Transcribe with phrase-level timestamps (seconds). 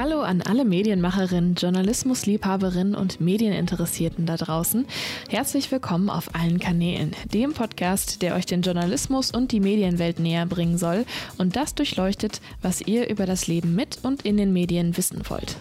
[0.00, 4.86] Hallo an alle Medienmacherinnen, Journalismusliebhaberinnen und Medieninteressierten da draußen.
[5.28, 10.46] Herzlich willkommen auf allen Kanälen, dem Podcast, der euch den Journalismus und die Medienwelt näher
[10.46, 11.04] bringen soll
[11.36, 15.58] und das durchleuchtet, was ihr über das Leben mit und in den Medien wissen wollt.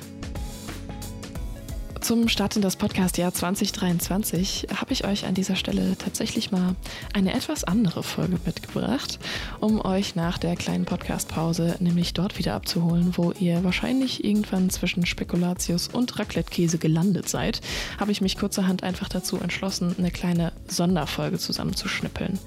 [2.10, 6.76] Zum Start in das Podcastjahr 2023 habe ich euch an dieser Stelle tatsächlich mal
[7.14, 9.20] eine etwas andere Folge mitgebracht,
[9.60, 15.06] um euch nach der kleinen Podcastpause nämlich dort wieder abzuholen, wo ihr wahrscheinlich irgendwann zwischen
[15.06, 17.62] Spekulatius und Raclette-Käse gelandet seid,
[18.00, 22.40] habe ich mich kurzerhand einfach dazu entschlossen, eine kleine Sonderfolge zusammenzuschnippeln.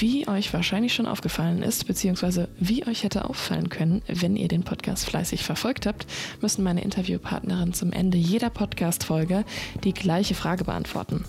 [0.00, 4.62] Wie euch wahrscheinlich schon aufgefallen ist, beziehungsweise wie euch hätte auffallen können, wenn ihr den
[4.62, 6.06] Podcast fleißig verfolgt habt,
[6.40, 9.44] müssen meine Interviewpartnerinnen zum Ende jeder Podcast-Folge
[9.82, 11.24] die gleiche Frage beantworten.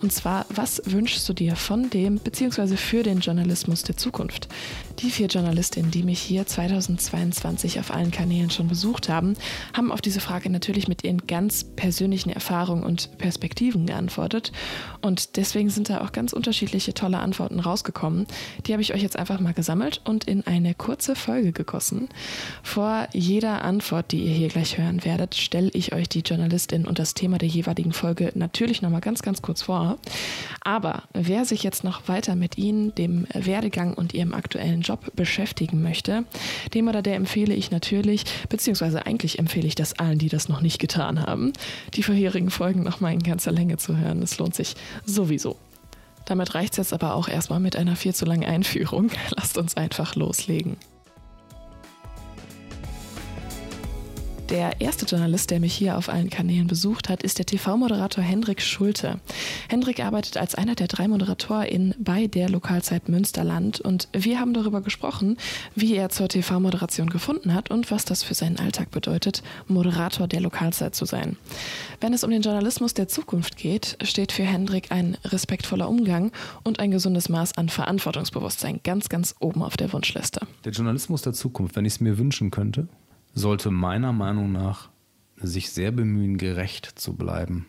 [0.00, 4.48] Und zwar, was wünschst du dir von dem, beziehungsweise für den Journalismus der Zukunft?
[5.00, 9.34] Die vier Journalistinnen, die mich hier 2022 auf allen Kanälen schon besucht haben,
[9.74, 14.50] haben auf diese Frage natürlich mit ihren ganz persönlichen Erfahrungen und Perspektiven geantwortet.
[15.02, 18.13] Und deswegen sind da auch ganz unterschiedliche tolle Antworten rausgekommen.
[18.66, 22.08] Die habe ich euch jetzt einfach mal gesammelt und in eine kurze Folge gegossen.
[22.62, 26.98] Vor jeder Antwort, die ihr hier gleich hören werdet, stelle ich euch die Journalistin und
[26.98, 29.98] das Thema der jeweiligen Folge natürlich nochmal ganz, ganz kurz vor.
[30.60, 35.82] Aber wer sich jetzt noch weiter mit Ihnen, dem Werdegang und Ihrem aktuellen Job beschäftigen
[35.82, 36.24] möchte,
[36.72, 40.60] dem oder der empfehle ich natürlich, beziehungsweise eigentlich empfehle ich das allen, die das noch
[40.60, 41.52] nicht getan haben,
[41.94, 44.22] die vorherigen Folgen nochmal in ganzer Länge zu hören.
[44.22, 45.56] Es lohnt sich sowieso.
[46.24, 49.10] Damit reicht es jetzt aber auch erstmal mit einer viel zu langen Einführung.
[49.36, 50.76] Lasst uns einfach loslegen.
[54.50, 58.60] Der erste Journalist, der mich hier auf allen Kanälen besucht hat, ist der TV-Moderator Hendrik
[58.60, 59.18] Schulte.
[59.68, 64.82] Hendrik arbeitet als einer der drei ModeratorInnen bei der Lokalzeit Münsterland und wir haben darüber
[64.82, 65.38] gesprochen,
[65.74, 70.42] wie er zur TV-Moderation gefunden hat und was das für seinen Alltag bedeutet, Moderator der
[70.42, 71.38] Lokalzeit zu sein.
[72.00, 76.32] Wenn es um den Journalismus der Zukunft geht, steht für Hendrik ein respektvoller Umgang
[76.64, 80.40] und ein gesundes Maß an Verantwortungsbewusstsein ganz, ganz oben auf der Wunschliste.
[80.66, 82.88] Der Journalismus der Zukunft, wenn ich es mir wünschen könnte,
[83.34, 84.88] sollte meiner Meinung nach
[85.36, 87.66] sich sehr bemühen, gerecht zu bleiben.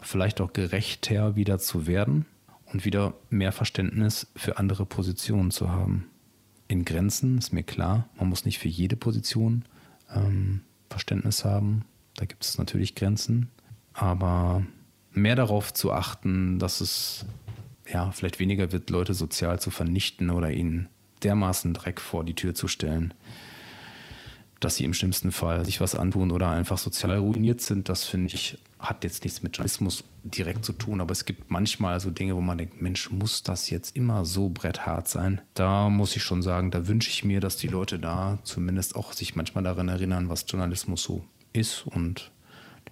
[0.00, 2.24] Vielleicht auch gerechter wieder zu werden
[2.72, 6.06] und wieder mehr Verständnis für andere Positionen zu haben.
[6.68, 9.64] In Grenzen ist mir klar, man muss nicht für jede Position
[10.14, 11.84] ähm, Verständnis haben.
[12.14, 13.50] Da gibt es natürlich Grenzen.
[13.94, 14.64] Aber
[15.12, 17.26] mehr darauf zu achten, dass es
[17.90, 20.88] ja vielleicht weniger wird, Leute sozial zu vernichten oder ihnen
[21.22, 23.14] dermaßen Dreck vor die Tür zu stellen,
[24.60, 28.34] dass sie im schlimmsten Fall sich was antun oder einfach sozial ruiniert sind, das finde
[28.34, 32.34] ich, hat jetzt nichts mit Journalismus direkt zu tun, aber es gibt manchmal so Dinge,
[32.34, 35.40] wo man denkt, Mensch, muss das jetzt immer so bretthart sein?
[35.54, 39.12] Da muss ich schon sagen, da wünsche ich mir, dass die Leute da zumindest auch
[39.12, 42.30] sich manchmal daran erinnern, was Journalismus so ist und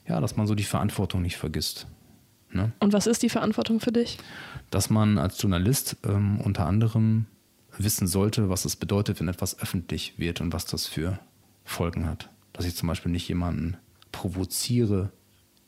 [0.07, 1.89] ja, dass man so die Verantwortung nicht vergisst.
[2.53, 2.73] Ne?
[2.79, 4.19] Und was ist die Verantwortung für dich?
[4.71, 7.27] Dass man als Journalist ähm, unter anderem
[7.77, 11.19] wissen sollte, was es bedeutet, wenn etwas öffentlich wird und was das für
[11.67, 12.31] Folgen hat.
[12.53, 13.77] Dass ich zum Beispiel nicht jemanden
[14.13, 15.13] provoziere,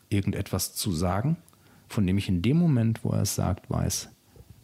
[0.09, 1.37] irgendetwas zu sagen,
[1.89, 4.09] von dem ich in dem Moment, wo er es sagt, weiß,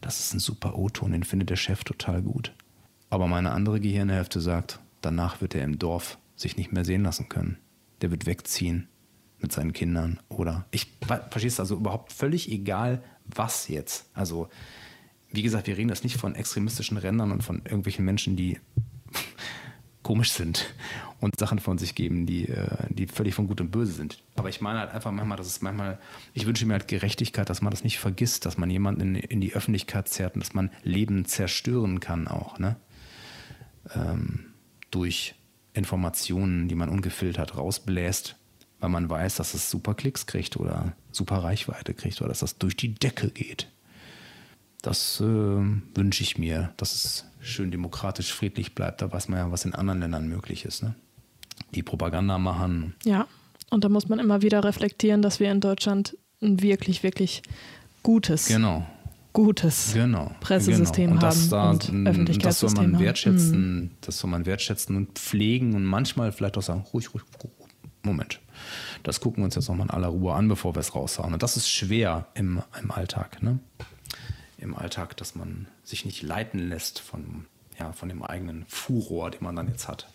[0.00, 2.54] das ist ein super O-Ton, den findet der Chef total gut.
[3.10, 7.28] Aber meine andere Gehirnhälfte sagt, danach wird er im Dorf sich nicht mehr sehen lassen
[7.28, 7.58] können.
[8.00, 8.88] Der wird wegziehen
[9.40, 10.86] mit seinen Kindern oder ich
[11.30, 14.10] verstehst also überhaupt völlig egal, was jetzt.
[14.14, 14.48] Also
[15.30, 18.58] wie gesagt, wir reden das nicht von extremistischen Rändern und von irgendwelchen Menschen, die
[20.04, 20.72] komisch sind
[21.18, 24.22] und Sachen von sich geben, die, äh, die völlig von Gut und Böse sind.
[24.36, 25.98] Aber ich meine halt einfach manchmal, dass es manchmal,
[26.34, 29.40] ich wünsche mir halt Gerechtigkeit, dass man das nicht vergisst, dass man jemanden in, in
[29.40, 32.76] die Öffentlichkeit zerrt und dass man Leben zerstören kann auch, ne?
[33.94, 34.52] Ähm,
[34.90, 35.34] durch
[35.72, 38.36] Informationen, die man ungefiltert rausbläst,
[38.78, 42.58] weil man weiß, dass es super Klicks kriegt oder super Reichweite kriegt oder dass das
[42.58, 43.68] durch die Decke geht.
[44.84, 49.00] Das äh, wünsche ich mir, dass es schön demokratisch, friedlich bleibt.
[49.00, 50.82] Da weiß man ja, was in anderen Ländern möglich ist.
[50.82, 50.94] Ne?
[51.74, 52.94] Die Propaganda machen.
[53.02, 53.26] Ja,
[53.70, 57.42] und da muss man immer wieder reflektieren, dass wir in Deutschland ein wirklich, wirklich
[58.02, 58.86] gutes, genau.
[59.32, 60.30] gutes genau.
[60.40, 61.14] Pressesystem genau.
[61.14, 63.90] und haben da, und Öffentlichkeitssystem Das soll man wertschätzen, mhm.
[64.02, 67.52] das soll man wertschätzen und pflegen und manchmal vielleicht auch sagen, ruhig, ruhig, ruhig
[68.02, 68.38] Moment.
[69.02, 71.32] Das gucken wir uns jetzt nochmal in aller Ruhe an, bevor wir es raushauen.
[71.32, 73.42] Und das ist schwer im, im Alltag.
[73.42, 73.60] Ne?
[74.64, 77.44] Im Alltag, dass man sich nicht leiten lässt von,
[77.78, 80.08] ja, von dem eigenen Furor, den man dann jetzt hat.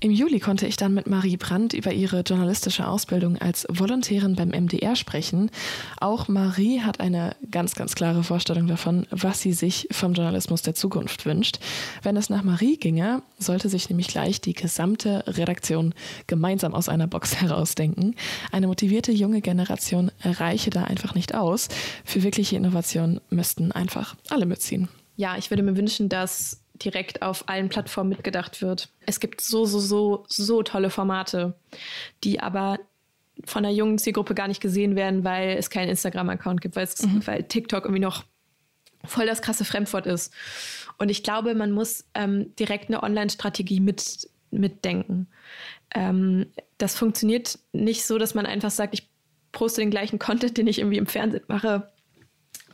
[0.00, 4.50] Im Juli konnte ich dann mit Marie Brandt über ihre journalistische Ausbildung als Volontärin beim
[4.50, 5.50] MDR sprechen.
[5.98, 10.74] Auch Marie hat eine ganz, ganz klare Vorstellung davon, was sie sich vom Journalismus der
[10.74, 11.60] Zukunft wünscht.
[12.02, 15.94] Wenn es nach Marie ginge, sollte sich nämlich gleich die gesamte Redaktion
[16.26, 18.16] gemeinsam aus einer Box herausdenken.
[18.52, 21.68] Eine motivierte junge Generation reiche da einfach nicht aus.
[22.04, 24.88] Für wirkliche Innovation müssten einfach alle mitziehen.
[25.16, 28.90] Ja, ich würde mir wünschen, dass direkt auf allen Plattformen mitgedacht wird.
[29.06, 31.54] Es gibt so, so, so, so tolle Formate,
[32.24, 32.78] die aber
[33.44, 37.26] von der jungen Zielgruppe gar nicht gesehen werden, weil es keinen Instagram-Account gibt, mhm.
[37.26, 38.24] weil TikTok irgendwie noch
[39.04, 40.32] voll das krasse Fremdwort ist.
[40.98, 45.28] Und ich glaube, man muss ähm, direkt eine Online-Strategie mit, mitdenken.
[45.94, 46.46] Ähm,
[46.78, 49.08] das funktioniert nicht so, dass man einfach sagt, ich
[49.52, 51.90] poste den gleichen Content, den ich irgendwie im Fernsehen mache,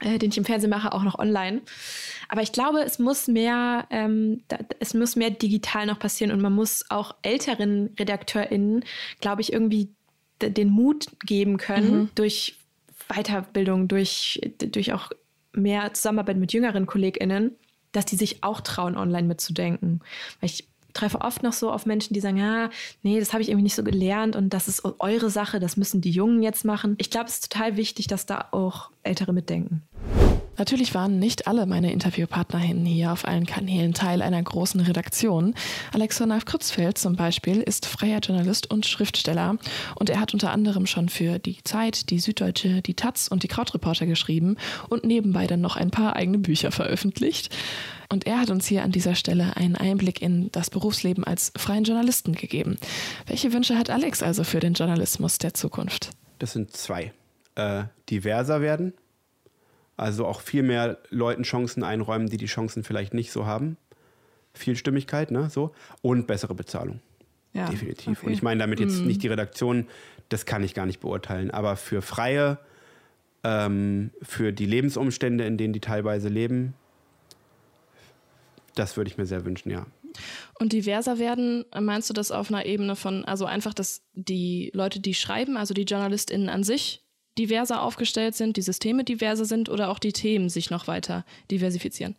[0.01, 1.63] äh, den ich im Fernsehen mache, auch noch online.
[2.29, 6.41] Aber ich glaube, es muss mehr, ähm, da, es muss mehr digital noch passieren und
[6.41, 8.85] man muss auch älteren RedakteurInnen,
[9.21, 9.91] glaube ich, irgendwie
[10.41, 12.11] den Mut geben können mhm.
[12.15, 12.57] durch
[13.09, 15.11] Weiterbildung, durch, durch auch
[15.53, 17.53] mehr Zusammenarbeit mit jüngeren KollegInnen,
[17.93, 20.01] dass die sich auch trauen, online mitzudenken.
[20.41, 22.71] Weil ich treffe oft noch so auf Menschen, die sagen, ja,
[23.03, 26.01] nee, das habe ich irgendwie nicht so gelernt und das ist eure Sache, das müssen
[26.01, 26.95] die Jungen jetzt machen.
[26.99, 29.83] Ich glaube, es ist total wichtig, dass da auch Ältere mitdenken.
[30.59, 35.55] Natürlich waren nicht alle meine Interviewpartnerinnen hier auf allen Kanälen Teil einer großen Redaktion.
[35.93, 39.57] Alexander Krützfeld zum Beispiel ist freier Journalist und Schriftsteller
[39.95, 43.49] und er hat unter anderem schon für die Zeit, die Süddeutsche, die Taz und die
[43.49, 44.57] Krautreporter geschrieben
[44.89, 47.49] und nebenbei dann noch ein paar eigene Bücher veröffentlicht.
[48.13, 51.85] Und er hat uns hier an dieser Stelle einen Einblick in das Berufsleben als freien
[51.85, 52.77] Journalisten gegeben.
[53.27, 56.11] Welche Wünsche hat Alex also für den Journalismus der Zukunft?
[56.39, 57.15] Das sind zwei.
[57.55, 58.93] Äh, diverser werden,
[59.97, 63.79] also auch viel mehr Leuten Chancen einräumen, die die Chancen vielleicht nicht so haben.
[64.53, 65.73] Vielstimmigkeit, ne, so.
[66.03, 67.01] Und bessere Bezahlung.
[67.55, 68.19] Ja, Definitiv.
[68.19, 68.27] Okay.
[68.27, 69.07] Und ich meine damit jetzt mm.
[69.07, 69.87] nicht die Redaktion,
[70.29, 71.51] das kann ich gar nicht beurteilen.
[71.51, 72.59] Aber für Freie,
[73.43, 76.75] ähm, für die Lebensumstände, in denen die teilweise leben,
[78.75, 79.87] das würde ich mir sehr wünschen, ja.
[80.59, 85.01] Und diverser werden, meinst du das auf einer Ebene von, also einfach, dass die Leute,
[85.01, 87.03] die schreiben, also die JournalistInnen an sich,
[87.39, 92.17] diverser aufgestellt sind, die Systeme diverser sind oder auch die Themen sich noch weiter diversifizieren?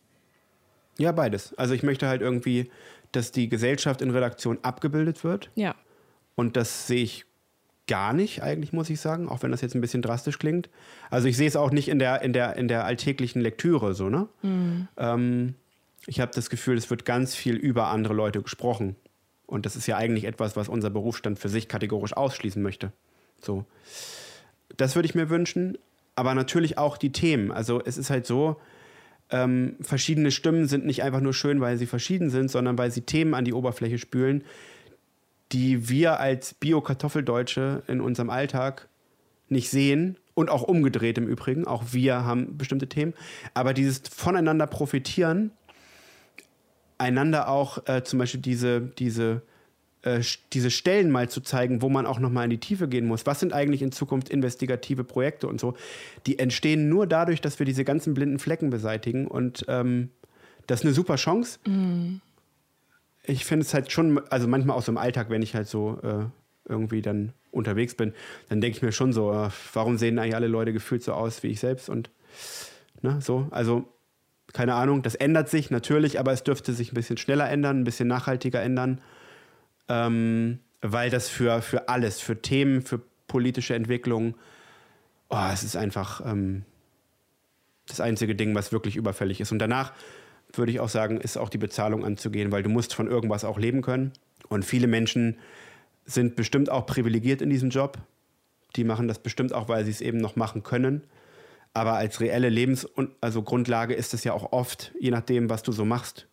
[0.98, 1.54] Ja, beides.
[1.54, 2.70] Also ich möchte halt irgendwie,
[3.12, 5.50] dass die Gesellschaft in Redaktion abgebildet wird.
[5.54, 5.74] Ja.
[6.34, 7.26] Und das sehe ich
[7.86, 10.70] gar nicht, eigentlich, muss ich sagen, auch wenn das jetzt ein bisschen drastisch klingt.
[11.10, 14.08] Also ich sehe es auch nicht in der, in der, in der alltäglichen Lektüre so,
[14.08, 14.28] ne?
[14.42, 14.88] Mhm.
[14.96, 15.54] Ähm,
[16.06, 18.96] ich habe das Gefühl, es wird ganz viel über andere Leute gesprochen.
[19.46, 22.92] Und das ist ja eigentlich etwas, was unser Berufsstand für sich kategorisch ausschließen möchte.
[23.40, 23.64] So.
[24.76, 25.78] Das würde ich mir wünschen.
[26.16, 27.50] Aber natürlich auch die Themen.
[27.50, 28.60] Also es ist halt so,
[29.30, 33.00] ähm, verschiedene Stimmen sind nicht einfach nur schön, weil sie verschieden sind, sondern weil sie
[33.02, 34.44] Themen an die Oberfläche spülen,
[35.52, 38.88] die wir als Bio-Kartoffeldeutsche in unserem Alltag
[39.48, 41.66] nicht sehen und auch umgedreht im Übrigen.
[41.66, 43.14] Auch wir haben bestimmte Themen.
[43.54, 45.50] Aber dieses voneinander profitieren
[46.98, 49.42] einander auch äh, zum Beispiel diese, diese,
[50.02, 50.20] äh,
[50.52, 53.26] diese Stellen mal zu zeigen, wo man auch nochmal in die Tiefe gehen muss.
[53.26, 55.74] Was sind eigentlich in Zukunft investigative Projekte und so?
[56.26, 59.26] Die entstehen nur dadurch, dass wir diese ganzen blinden Flecken beseitigen.
[59.26, 60.10] Und ähm,
[60.66, 61.58] das ist eine super Chance.
[61.66, 62.20] Mhm.
[63.26, 65.98] Ich finde es halt schon, also manchmal auch so im Alltag, wenn ich halt so
[66.02, 66.26] äh,
[66.68, 68.12] irgendwie dann unterwegs bin,
[68.48, 71.42] dann denke ich mir schon so, äh, warum sehen eigentlich alle Leute gefühlt so aus
[71.42, 71.88] wie ich selbst?
[71.88, 72.10] Und
[73.02, 73.88] ne, so, also
[74.54, 77.84] keine Ahnung, das ändert sich natürlich, aber es dürfte sich ein bisschen schneller ändern, ein
[77.84, 79.00] bisschen nachhaltiger ändern,
[79.88, 84.36] ähm, weil das für, für alles, für Themen, für politische Entwicklung,
[85.28, 86.64] oh, es ist einfach ähm,
[87.86, 89.50] das einzige Ding, was wirklich überfällig ist.
[89.50, 89.92] Und danach
[90.52, 93.58] würde ich auch sagen, ist auch die Bezahlung anzugehen, weil du musst von irgendwas auch
[93.58, 94.12] leben können.
[94.48, 95.36] Und viele Menschen
[96.04, 97.98] sind bestimmt auch privilegiert in diesem Job.
[98.76, 101.02] Die machen das bestimmt auch, weil sie es eben noch machen können.
[101.74, 102.88] Aber als reelle Lebens-
[103.20, 106.28] also Grundlage ist es ja auch oft, je nachdem, was du so machst,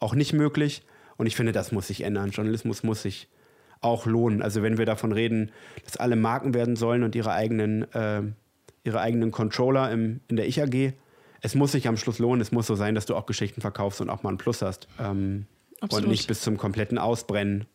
[0.00, 0.82] auch nicht möglich.
[1.16, 2.30] Und ich finde, das muss sich ändern.
[2.30, 3.28] Journalismus muss sich
[3.80, 4.42] auch lohnen.
[4.42, 5.52] Also wenn wir davon reden,
[5.84, 8.22] dass alle Marken werden sollen und ihre eigenen, äh,
[8.82, 10.92] ihre eigenen Controller im, in der Ich-AG,
[11.40, 12.40] es muss sich am Schluss lohnen.
[12.40, 14.88] Es muss so sein, dass du auch Geschichten verkaufst und auch mal einen Plus hast.
[14.98, 15.46] Ähm,
[15.80, 17.66] und nicht bis zum kompletten Ausbrennen.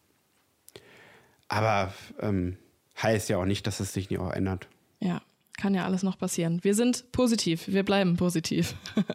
[1.48, 2.58] Aber ähm,
[3.02, 4.68] heißt ja auch nicht, dass es sich nicht auch ändert.
[5.00, 5.22] Ja,
[5.60, 6.60] kann ja alles noch passieren.
[6.64, 8.76] Wir sind positiv, wir bleiben positiv.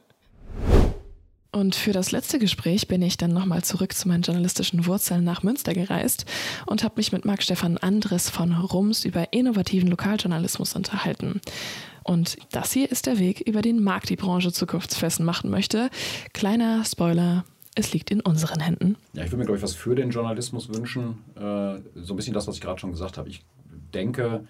[1.55, 5.45] Und für das letzte Gespräch bin ich dann nochmal zurück zu meinen journalistischen Wurzeln nach
[5.45, 6.25] Münster gereist
[6.67, 11.41] und habe mich mit Marc Stefan Andres von Rums über innovativen Lokaljournalismus unterhalten.
[12.03, 15.91] Und das hier ist der Weg, über den Marc die Branche zukunftsfest machen möchte.
[16.33, 17.45] Kleiner Spoiler,
[17.77, 18.97] es liegt in unseren Händen.
[19.13, 21.19] Ja, ich würde mir, glaube ich, was für den Journalismus wünschen.
[21.37, 23.29] Äh, so ein bisschen das, was ich gerade schon gesagt habe.
[23.29, 23.45] Ich
[23.95, 24.45] denke,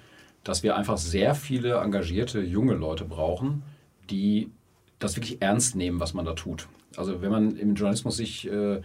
[0.44, 3.62] dass wir einfach sehr viele engagierte junge Leute brauchen,
[4.10, 4.50] die
[4.98, 6.68] das wirklich ernst nehmen, was man da tut.
[6.96, 8.80] Also wenn man im Journalismus sich äh,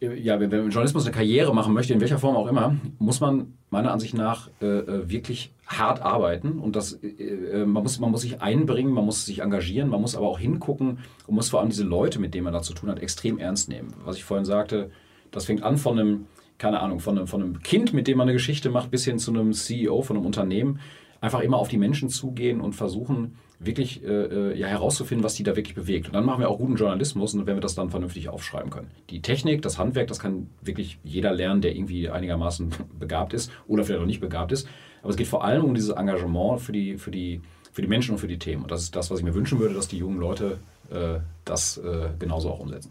[0.00, 3.20] ja, wenn man im Journalismus eine Karriere machen möchte, in welcher Form auch immer, muss
[3.20, 8.00] man meiner Ansicht nach äh, äh wirklich hart arbeiten und das, äh, äh, man, muss,
[8.00, 11.50] man muss sich einbringen, man muss sich engagieren, man muss aber auch hingucken und muss
[11.50, 13.94] vor allem diese Leute, mit denen man da zu tun hat, extrem ernst nehmen.
[14.04, 14.90] Was ich vorhin sagte,
[15.30, 16.26] das fängt an von einem,
[16.60, 19.18] keine Ahnung, von einem, von einem Kind, mit dem man eine Geschichte macht, bis hin
[19.18, 20.78] zu einem CEO von einem Unternehmen.
[21.22, 25.42] Einfach immer auf die Menschen zugehen und versuchen, wirklich äh, äh, ja, herauszufinden, was die
[25.42, 26.06] da wirklich bewegt.
[26.06, 28.90] Und dann machen wir auch guten Journalismus und wenn wir das dann vernünftig aufschreiben können.
[29.08, 33.84] Die Technik, das Handwerk, das kann wirklich jeder lernen, der irgendwie einigermaßen begabt ist oder
[33.84, 34.68] vielleicht auch nicht begabt ist.
[35.02, 37.40] Aber es geht vor allem um dieses Engagement für die, für die,
[37.72, 38.62] für die Menschen und für die Themen.
[38.62, 40.58] Und das ist das, was ich mir wünschen würde, dass die jungen Leute
[40.90, 42.90] äh, das äh, genauso auch umsetzen.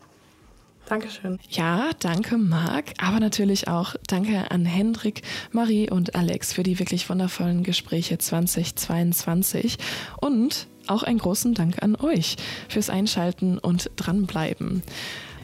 [0.89, 1.39] Dankeschön.
[1.51, 7.07] Ja, danke Marc, aber natürlich auch danke an Hendrik, Marie und Alex für die wirklich
[7.09, 9.77] wundervollen Gespräche 2022
[10.19, 14.81] und auch einen großen Dank an euch fürs Einschalten und dranbleiben.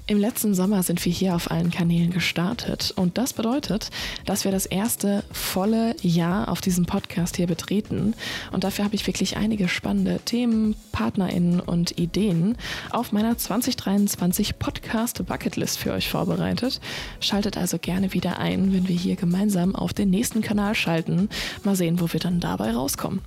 [0.07, 3.89] Im letzten Sommer sind wir hier auf allen Kanälen gestartet und das bedeutet,
[4.27, 8.13] dass wir das erste volle Jahr auf diesem Podcast hier betreten
[8.51, 12.55] und dafür habe ich wirklich einige spannende Themen, PartnerInnen und Ideen
[12.91, 16.81] auf meiner 2023 Podcast Bucketlist für euch vorbereitet.
[17.19, 21.29] Schaltet also gerne wieder ein, wenn wir hier gemeinsam auf den nächsten Kanal schalten.
[21.63, 23.21] Mal sehen, wo wir dann dabei rauskommen.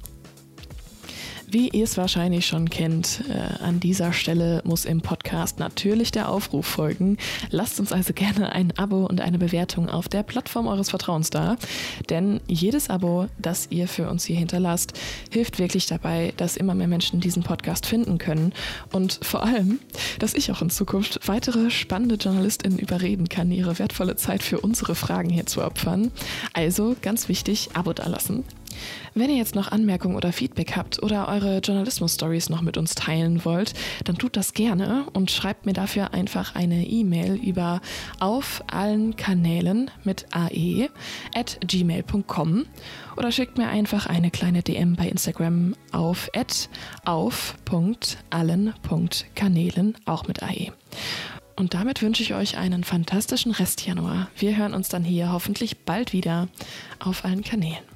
[1.50, 6.28] Wie ihr es wahrscheinlich schon kennt, äh, an dieser Stelle muss im Podcast natürlich der
[6.28, 7.16] Aufruf folgen.
[7.48, 11.56] Lasst uns also gerne ein Abo und eine Bewertung auf der Plattform eures Vertrauens da.
[12.10, 14.92] Denn jedes Abo, das ihr für uns hier hinterlasst,
[15.30, 18.52] hilft wirklich dabei, dass immer mehr Menschen diesen Podcast finden können.
[18.92, 19.78] Und vor allem,
[20.18, 24.94] dass ich auch in Zukunft weitere spannende JournalistInnen überreden kann, ihre wertvolle Zeit für unsere
[24.94, 26.10] Fragen hier zu opfern.
[26.52, 28.44] Also ganz wichtig, Abo da lassen.
[29.14, 33.44] Wenn ihr jetzt noch Anmerkungen oder Feedback habt oder eure Journalismus-Stories noch mit uns teilen
[33.44, 37.80] wollt, dann tut das gerne und schreibt mir dafür einfach eine E-Mail über
[38.20, 40.88] auf allen Kanälen mit ae
[41.34, 42.66] at gmail.com
[43.16, 46.30] oder schickt mir einfach eine kleine DM bei Instagram auf
[47.04, 50.72] auf.allen.kanälen auch mit ae.
[51.56, 54.30] Und damit wünsche ich euch einen fantastischen Rest Januar.
[54.36, 56.46] Wir hören uns dann hier hoffentlich bald wieder
[57.00, 57.87] auf allen Kanälen.